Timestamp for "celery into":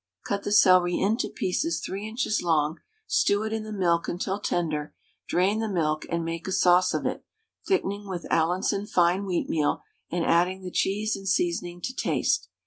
0.51-1.29